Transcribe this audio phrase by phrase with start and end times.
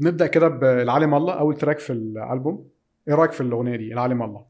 [0.00, 2.68] نبدأ كده بالعالم الله أول تراك في الألبوم.
[3.08, 4.44] إيه رأيك في الأغنية دي؟ العالم الله.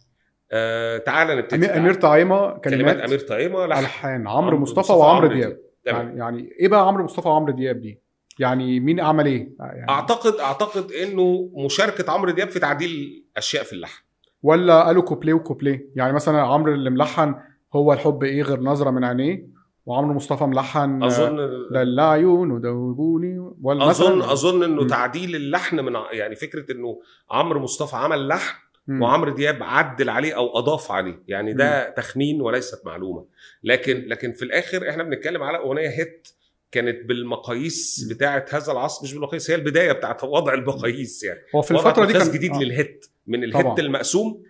[0.53, 1.67] آه تعالى نبتدي.
[1.67, 3.81] امير, أمير طعيمه كلمات كلمات أمير طعيمه لحن.
[3.81, 4.29] ألحان.
[4.29, 5.59] عمرو مصطفى وعمرو دياب.
[5.85, 8.01] يعني يعني إيه بقى عمرو مصطفى وعمرو دياب دي؟
[8.39, 13.73] يعني مين عمل إيه؟ يعني أعتقد أعتقد إنه مشاركة عمرو دياب في تعديل أشياء في
[13.73, 14.03] اللحن.
[14.43, 17.35] ولا قالوا كوبليه وكوبليه؟ يعني مثلا عمرو اللي ملحن
[17.75, 19.58] هو الحب إيه غير نظرة من عينيه؟
[19.89, 21.37] وعمرو مصطفى ملحن أظن
[21.73, 24.87] دلع عيون ودوبوني ولا أظن أظن إنه م.
[24.87, 27.01] تعديل اللحن من يعني فكرة إنه
[27.31, 28.57] عمرو مصطفى عمل لحن.
[29.03, 33.25] وعمرو دياب عدل عليه أو أضاف عليه يعني ده تخمين وليست معلومة
[33.65, 36.29] لكن لكن في الآخر إحنا بنتكلم على أغنية hit
[36.73, 41.71] كانت بالمقاييس بتاعه هذا العصر مش بالمقاييس هي البداية بتاعه وضع المقاييس يعني هو في
[41.71, 42.59] الفترة دي كان جديد آه.
[42.61, 43.79] لل hit من ال hit طبعاً.
[43.79, 44.43] المقسوم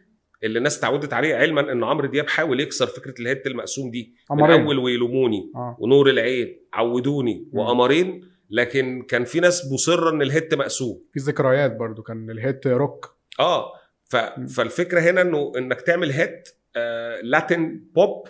[0.43, 4.15] اللي الناس اتعودت عليه علما إن عمرو دياب حاول يكسر فكرة ال hit المقسوم دي
[4.31, 4.51] من.
[4.51, 5.77] أول ويلوموني آه.
[5.81, 7.49] ونور العين عودوني.
[7.53, 8.21] وقمرين.
[8.51, 11.03] لكن كان في ناس مصرة إن ال hit مقسوم.
[11.13, 13.17] في ذكريات برضو كان ال hit rock.
[13.41, 13.73] آه
[14.05, 14.17] ف...
[14.57, 18.29] فالفكرة هنا إنه إنك تعمل hit آه Latin pop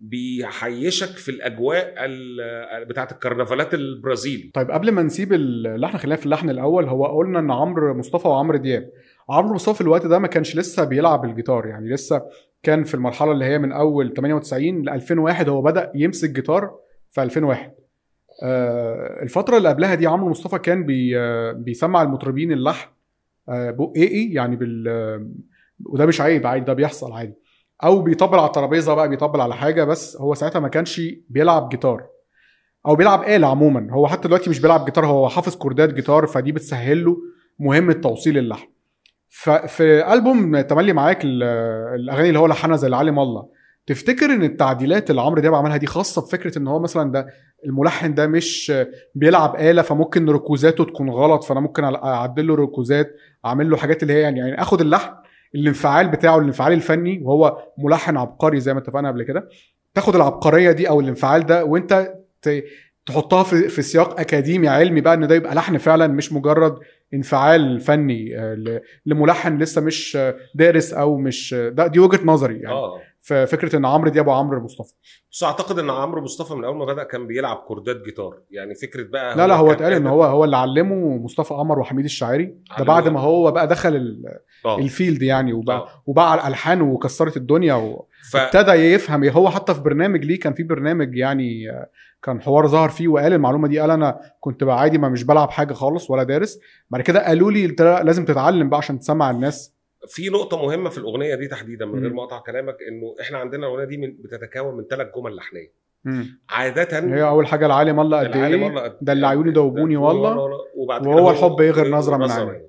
[0.00, 4.50] بيعيشك في الأجواء ال- بتاعه الكرنفالات البرازيلي.
[4.54, 8.58] طيب قبل ما نسيب اللحن خلينا في اللحن الأول هو قلنا إن عمرو مصطفى وعمرو
[8.58, 8.90] دياب.
[9.30, 12.22] عمرو مصطفى في الوقت ده ما كانش لسه بيلعب الجيتار يعني لسه
[12.62, 16.74] كان في المرحلة اللي هي من أول 98 ل 2001 هو بدأ يمسك جيتار
[17.10, 17.72] في 2001
[18.42, 22.88] آه الفترة اللي قبلها دي عمرو مصطفى كان بي آه بيسمع المطربين اللحن
[23.48, 25.26] آه بق إيه إيه يعني بال آه،
[25.86, 27.34] وده مش عيب عادي ده بيحصل عادي.
[27.84, 32.06] أو بيطبل على الترابيزة بقى بيطبل على حاجة بس هو ساعتها ما كانش بيلعب جيتار.
[32.86, 36.52] أو بيلعب آلة عموما هو حتى دلوقتي مش بيلعب جيتار هو حافظ كوردات جيتار فدي
[36.52, 37.16] بتسهل له
[37.58, 38.68] مهمه توصيل اللحن.
[39.30, 41.42] ففي ألبوم تملي معاك ال-
[41.94, 43.48] الأغاني اللي هو لحنها زي العالم الله
[43.86, 47.26] تفتكر إن التعديلات اللي عمرو دياب عملها دي خاصة بفكرة إن هو مثلا ده
[47.66, 48.72] الملحن ده مش
[49.14, 54.12] بيلعب آلة فممكن ركوزاته تكون غلط فأنا ممكن أعدل له ركوزات أعمل له حاجات اللي
[54.14, 55.10] هي يعني يعني آخد اللحن
[55.54, 59.48] الانفعال بتاعه الانفعال الفني وهو ملحن عبقري زي ما اتفقنا قبل كده
[59.94, 62.14] تاخد العبقرية دي أو الانفعال ده وأنت
[63.06, 66.78] تحطها في في سياق أكاديمي علمي بقى إن ده يبقى لحن فعلا مش مجرد
[67.14, 72.54] انفعال فني آه، لملحن لسه مش آه، دارس أو مش آه، ده دي وجهة نظري
[72.54, 72.74] يعني.
[72.74, 73.00] آه.
[73.22, 74.94] في فكره إن عمرو دياب وعمرو مصطفى.
[75.32, 78.38] بس أعتقد إن عمرو مصطفى من أول ما بدأ كان بيلعب كوردات جيتار.
[78.50, 82.04] يعني فكرة بقى لا لا هو اتقال إن هو هو اللي علمه مصطفى قمر وحميد
[82.04, 82.54] الشاعري.
[82.78, 82.84] ده.
[82.84, 84.22] بعد ما هو بقى دخل
[84.64, 84.78] آه.
[84.78, 85.88] الفيلد يعني وبقى آه.
[86.06, 88.06] وبقى على الألحان وكسرت الدنيا و...
[88.32, 88.54] ف...
[88.68, 89.24] يفهم.
[89.24, 91.90] هو حتى في برنامج ليه كان في برنامج يعني آه،
[92.22, 93.78] كان حوار ظهر فيه وقال المعلومة دي.
[93.78, 96.58] قال أنا كنت بقى عادي ما مش بلعب حاجة خالص ولا دارس.
[96.90, 99.79] بعد كده قالوا لي لازم تتعلم بقى عشان تسمع الناس.
[100.08, 102.12] في نقطة مهمة في الأغنية دي تحديدا من غير.
[102.12, 105.72] ما أقطع كلامك إنه إحنا عندنا الأغنية دي من بتتكون من ثلاث جمل لحنية
[106.04, 106.40] مم.
[106.50, 110.36] عادة هي أول حاجة العالم الله قد إيه ده اللي عيوني دوبوني والله
[110.76, 112.60] وهو الحب غير نظرة من.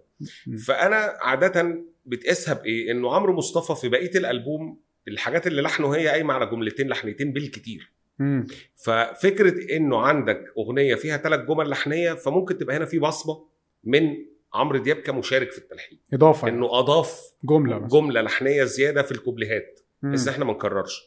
[0.48, 0.58] مم.
[0.58, 6.34] فأنا عادة بتقيسها بإيه؟ إنه عمرو مصطفى في بقية الألبوم الحاجات اللي لحنه هي قايمة
[6.34, 8.46] على جملتين لحنتين بالكتير مم.
[8.76, 13.44] ففكرة إنه عندك أغنية فيها ثلاث جمل لحنية فممكن تبقى هنا في بصمة
[13.84, 14.18] من
[14.54, 16.00] عمرو دياب كمشارك في التلحين.
[16.14, 16.60] إضافة يعني.
[16.60, 17.92] إنه أضاف جملة بس.
[17.92, 19.80] جملة لحنية زيادة في الكوبليهات.
[20.04, 21.02] بس إحنا ما نكررش.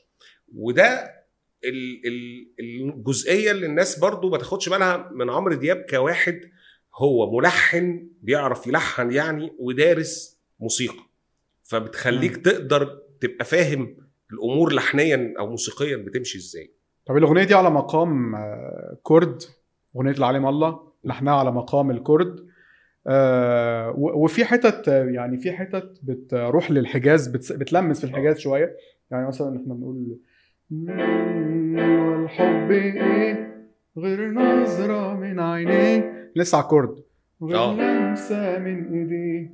[0.55, 1.15] وده
[1.65, 6.41] ال- ال- الجزئية اللي الناس برضو ما تاخدش بالها من عمرو دياب كواحد
[6.94, 11.04] هو ملحن بيعرف يلحن يعني ودارس موسيقى.
[11.62, 12.43] فبتخليك مم.
[12.43, 13.97] تقدر تبقى فاهم
[14.33, 16.72] الأمور لحنيا أو موسيقيا بتمشي إزاي.
[17.06, 19.43] طب الأغنية دي على مقام آه، كرد
[19.97, 22.47] أغنية العالم الله لحنها على مقام الكرد
[23.06, 28.76] آه، وفي حتت آه، يعني في حتت بتروح للحجاز بتلمس في الحجاز شوية.
[29.10, 30.19] يعني مثلا إحنا بنقول
[30.70, 33.54] "مم، والحب إيه؟
[33.98, 36.98] غير نظرة من عينيه لسه الكرد
[37.42, 37.75] غير آه.
[37.75, 39.50] لمسة من ايديه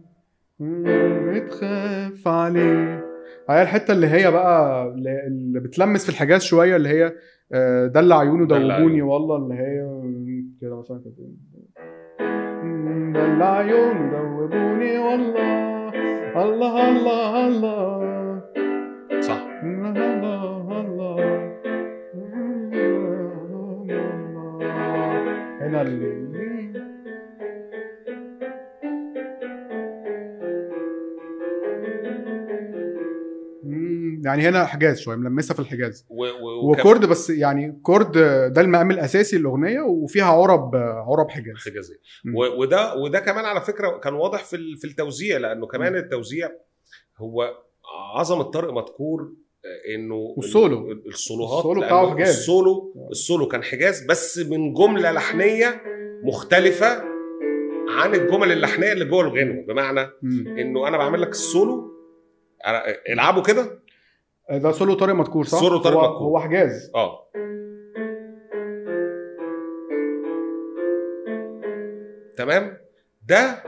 [1.31, 3.05] بتخاف عليه.
[3.51, 4.85] هي الحتة اللي هي بقى
[5.27, 7.13] اللي بتلمس في الحجاز شوية اللي هي
[7.53, 9.03] آه، دلع عيونه دوبوني.
[9.03, 9.89] والله اللي هي
[10.61, 11.15] كده مثلا كده
[13.15, 14.21] دلع عيونه
[14.53, 15.93] دوبوني والله.
[16.45, 18.41] الله الله الله.
[19.21, 19.43] صح.
[19.63, 20.81] الله الله.
[20.81, 21.21] الله
[25.61, 26.50] هنا ال...
[34.31, 38.13] يعني هنا حجاز شوية ملمسة في الحجاز و- و- و chord بس يعني chord
[38.53, 41.97] ده المقام الأساسي للأغنية وفيها عرب عرب حجاز حجازية.
[42.35, 45.99] و- وده وده كمان على فكرة كان واضح في ال- في التوزيع لأنه كمان مم.
[45.99, 46.51] التوزيع
[47.19, 47.55] هو
[48.17, 49.21] عظمه طارق مدكور
[49.65, 50.91] آه، إنه والسولو.
[50.93, 52.29] ال- السولوهات السولو بتاعه حجاز.
[52.29, 55.83] ال solo ال solo كان حجاز بس من جملة لحنية
[56.25, 57.03] مختلفة
[57.89, 60.59] عن الجمل اللحنية اللي جوه الغنوه بمعنى مم.
[60.59, 61.91] إنه أنا بعمل لك السولو
[62.67, 63.81] أنا- العبه كده
[64.51, 66.23] ده سولو طارق مدكور صح؟ سولو طارق هو- مدكور.
[66.27, 66.91] هو حجاز.
[66.95, 67.27] آه.
[72.37, 72.77] تمام؟
[73.29, 73.63] ده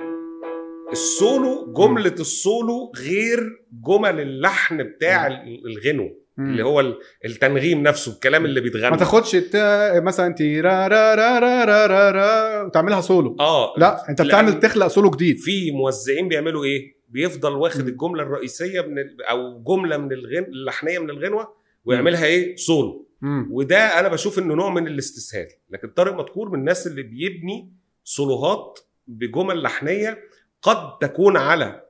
[0.92, 3.40] السولو جملة السولو غير
[3.86, 6.50] جمل اللحن بتاع ال- الغنوه مم.
[6.50, 10.00] اللي هو ال- التنغيم نفسه الكلام اللي ما بيتغنى تاخدش التا...
[10.00, 13.36] مثلا تي را را را را را را را وتعملها سولو.
[13.40, 13.74] آه.
[13.78, 15.36] لا انت بتعمل تخلق سولو جديد.
[15.38, 17.88] في موزعين بيعملوا إيه؟ بيفضل واخد.
[17.88, 19.22] الجملة الرئيسية من ال...
[19.22, 20.44] أو جملة من الغن...
[20.44, 21.54] اللحنيه من الغنوة
[21.84, 23.08] ويعملها إيه سولو.
[23.50, 27.72] وده أنا بشوف إنه نوع من الاستسهال لكن طارق مدكور من الناس اللي بيبني
[28.04, 30.18] سولوهات بجمل لحنية
[30.62, 31.82] قد تكون على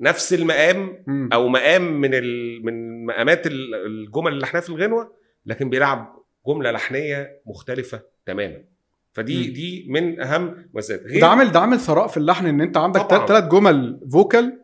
[0.00, 1.04] نفس المقام.
[1.32, 2.64] أو مقام من ال...
[2.64, 5.12] من مقامات ال- الجمل اللحنيه في الغنوة
[5.46, 8.64] لكن بيلعب جملة لحنية مختلفة تماما
[9.12, 9.52] فدي مم.
[9.54, 13.00] دي من أهم مزايا ده عامل ده عامل ثراء في اللحن إن أنت عندك.
[13.26, 14.59] ثلاث جمل vocal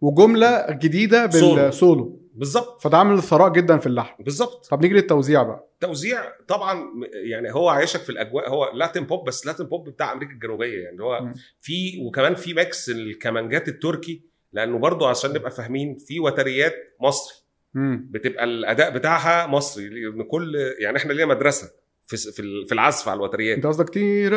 [0.00, 1.54] وجمله جديده solo.
[1.62, 6.20] بال solo بالظبط فده عامل ثراء جدا في اللحن بالظبط طب نيجي للتوزيع بقى توزيع
[6.48, 10.32] طبعا م- يعني هو عايشك في الاجواء هو Latin pop بس Latin pop بتاع أمريكا
[10.32, 11.34] الجنوبيه يعني هو مم.
[11.60, 17.34] في وكمان في mix الكمانجات التركي لأنه برضو عشان نبقى فاهمين في وتريات مصري
[17.74, 18.08] مم.
[18.10, 21.70] بتبقى الاداء بتاعها مصري لأن كل يعني إحنا لينا مدرسه
[22.06, 24.28] في في ال- في العزف على الوتريات انت قصدك تي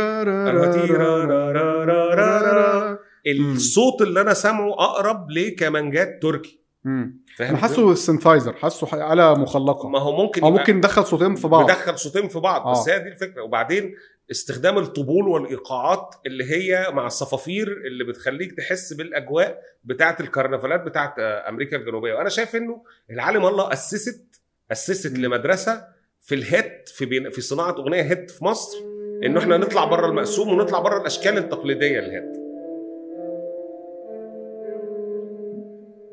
[3.27, 6.59] الصوت اللي أنا سامعه أقرب لكمانجات تركي.
[6.85, 9.89] أنا حاسه synthesizer حاسه آلة مخلقة.
[9.89, 11.65] ما هو ممكن أو ممكن ندخل صوتين في بعض.
[11.65, 12.93] بدخل صوتين في بعض بس آه.
[12.93, 13.41] هي دي الفكرة.
[13.41, 13.95] وبعدين
[14.31, 21.49] استخدام الطبول والإيقاعات اللي هي مع الصفافير اللي بتخليك تحس بالأجواء بتاعة الكرنفالات بتاعة آه،
[21.49, 22.13] أمريكا الجنوبية.
[22.13, 24.41] وأنا شايف إنه العالم الله أسست
[24.71, 25.17] أسست.
[25.17, 25.83] لمدرسة
[26.21, 28.77] في ال hit في بين في صناعة أغنية hit في مصر
[29.23, 32.42] إنه إحنا نطلع بره المقسوم ونطلع بره الأشكال التقليدية لل hit.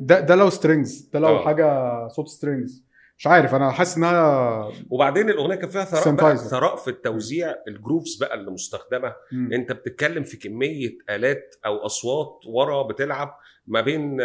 [0.00, 1.44] ده ده low strings ده low آه.
[1.44, 6.36] حاجة صوت strings مش عارف أنا حاسس إنها وبعدين الأغنية كان فيها ثراء بقى.
[6.36, 9.52] ثراء في التوزيع ال grooves بقى اللي مستخدمة مم.
[9.52, 13.36] أنت بتتكلم في كمية آلات أو أصوات ورا بتلعب
[13.66, 14.20] ما بين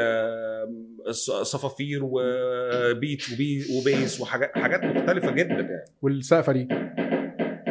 [1.44, 6.68] صفافير وبيت وبي وبيس وحاجات حاجات مختلفة جدا يعني والسقفة دي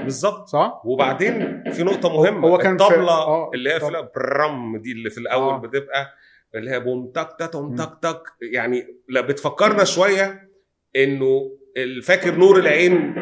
[0.05, 4.09] بالظبط صح؟ وبعدين في نقطة مهمة هو كان في- الطبلة آه، اللي هي في.
[4.17, 5.59] برم دي اللي في الأول آه.
[5.59, 6.07] بتبقى
[6.55, 7.77] اللي هي بوم تك مم.
[7.77, 8.23] تك تك
[8.53, 10.49] يعني بتفكرنا شوية
[10.97, 13.15] إنه الفاكر نور العين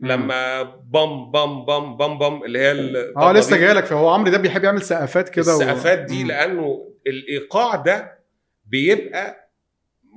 [0.00, 2.70] لما بام بام بام بام بام اللي هي
[3.16, 3.62] آه لسه دي.
[3.62, 6.28] جاي لك فهو عمرو ده بيحب يعمل سقفات كده و- السقفات دي مم.
[6.28, 8.18] لأنه الإيقاع ده
[8.66, 9.43] بيبقى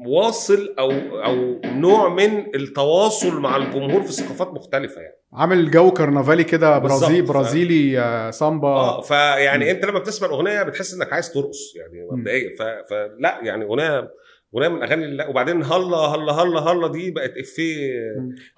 [0.06, 0.92] واصل أو
[1.26, 7.26] أو نوع من التواصل مع الجمهور في ثقافات مختلفة يعني عامل جو كرنفالي كده برازيل.
[7.26, 9.72] برازيلي آه، سامبا آه فيعني.
[9.72, 12.08] أنت لما بتسمع الأغنية بتحس إنك عايز ترقص يعني.
[12.12, 14.12] مبدئيا ف- فلا يعني أغنية
[14.56, 17.92] أغنية من اللي وبعدين هلا هلا هلا هلا دي بقت إفيه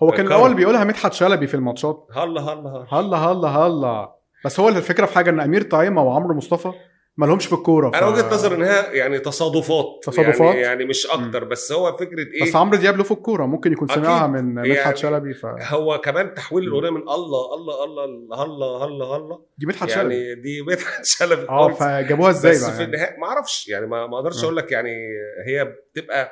[0.04, 0.28] هو كان.
[0.28, 4.16] الأول بيقولها مدحت شلبي في الماتشات هلا هلا هلا هلا هلا هلا
[4.46, 6.72] بس هو الفكرة في حاجة إن أمير طعيمه وعمرو مصطفى
[7.20, 11.44] ما لهمش في الكورة أنا وجهة نظري إنها يعني تصادفات تصادفات؟ يعني, يعني مش أكتر
[11.44, 13.88] بس هو فكرة إيه بس عمرو دياب له في الكورة ممكن يكون.
[13.88, 18.04] سمعها من مدحت يعني- شلبي ف هو كمان تحويل الأغنية من الله الله الله
[18.44, 21.70] هلا هلا هلا دي مدحت شلبي يعني دي مدحت شلبي آه.
[21.74, 22.94] فجابوها إزاي بس بقى في يعني.
[22.96, 24.44] النهاية ما أعرفش يعني ما أقدرش.
[24.44, 24.92] أقول لك يعني
[25.48, 26.32] هي بتبقى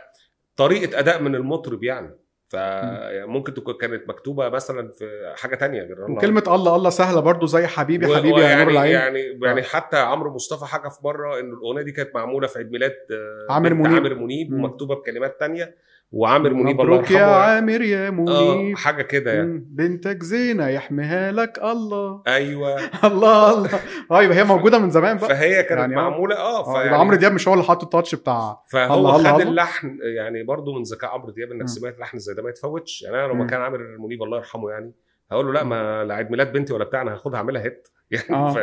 [0.56, 2.15] طريقة أداء من المطرب يعني
[2.50, 6.18] فممكن تكون كانت مكتوبة مثلا في حاجة تانية غير الله.
[6.18, 9.98] وكلمة الله الله سهلة برضو زي حبيبي و- حبيبي يا نور العين يعني يعني حتى
[9.98, 13.74] عمرو مصطفى حكى في مرة إن الأغنية دي كانت معمولة في عيد ميلاد آه، عامر
[13.74, 13.94] منيب.
[13.96, 14.54] عامر منيب.
[14.54, 15.75] ومكتوبة بكلمات تانية
[16.12, 19.66] وعامر منيب الله مبروك يا يرحمه عامر يا آه منيب حاجة كده يعني.
[19.70, 22.76] بنتك زينة يحميها لك الله أيوه
[23.12, 23.70] الله الله
[24.12, 25.98] آه يبقى هي موجودة من زمان بقى فهي كانت يعني آه.
[25.98, 29.26] معمولة آه آه فيعني عمرو دياب مش هو اللي حاط التاتش بتاع فهو الله خد
[29.26, 29.44] الله.
[29.44, 31.68] اللحن يعني برضو من ذكاء عمرو دياب إنك.
[31.68, 33.48] سمعت لحن زي ده ما يتفوتش يعني أنا لو ما مم.
[33.50, 34.94] كان عامر منيب الله يرحمه يعني
[35.32, 38.36] هقول له لا ما لا عيد ميلاد بنتي ولا بتاع أنا هاخدها اعملها هيت يعني
[38.36, 38.54] آه.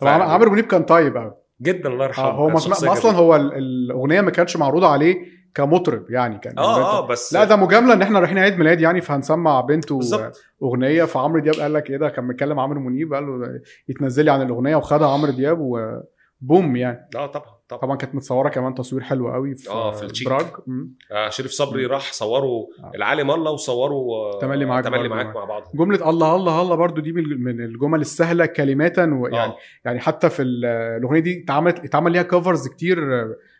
[0.00, 3.12] فاهم عمرو منيب كان طيب قوي جدا الله يرحمه آه هو أصلا.
[3.12, 7.56] هو ال- الأغنية ما كانتش معروضة عليه كمطرب يعني كان آه آه بس لا ده
[7.56, 10.42] مجاملة إن إحنا رايحين عيد ميلاد يعني فهنسمع بنته بالظبط.
[10.62, 11.04] أغنية.
[11.04, 14.42] فعمرو دياب قال لك إيه ده؟ كان متكلم عمرو منيب قال له يتنزل لي عن
[14.42, 17.08] الأغنية وخدها عمرو دياب وبوم يعني.
[17.16, 17.57] آه طبعا.
[17.68, 20.28] طبعا طبعا كانت متصورة كمان تصوير حلو قوي في آه، في التشيك.
[20.28, 20.94] براج مم.
[21.12, 22.92] آه شريف صبري راح صوروا آه.
[22.94, 25.08] العالم الله وصوروا آه، تملي معاك تملي.
[25.08, 29.56] معاك مع بعض جملة الله الله الله برضو دي من الجمل السهلة كلماتا ويعني آه.
[29.84, 32.98] يعني حتى في ال- الأغنية دي اتعملت اتعمل ليها كفرز كتير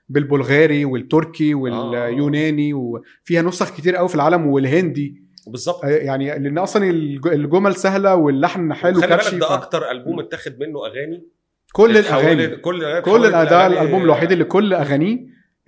[0.09, 7.27] بالبلغاري والتركي واليوناني وفيها نسخ كتير قوي في العالم والهندي بالظبط يعني لأن أصلا الج-
[7.27, 11.27] الجمل سهلة واللحن حلو خلي بالك ده ف- أكتر ألبوم اتاخد منه أغاني
[11.73, 12.57] كل الأغاني.
[12.57, 15.19] كل كل الأغاني الألبوم الوحيد اللي كل أغانيه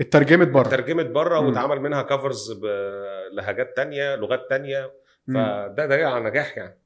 [0.00, 1.40] اترجمت بره ترجمت بره.
[1.40, 2.52] واتعمل منها كفرز
[3.32, 4.90] بلهجات تانية لغات تانية.
[5.34, 6.78] فده دليل على نجاح يعني.